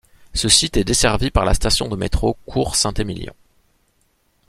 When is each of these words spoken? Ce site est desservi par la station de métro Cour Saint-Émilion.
Ce 0.33 0.49
site 0.49 0.77
est 0.77 0.83
desservi 0.83 1.29
par 1.29 1.45
la 1.45 1.53
station 1.53 1.87
de 1.87 1.95
métro 1.95 2.35
Cour 2.47 2.75
Saint-Émilion. 2.75 3.35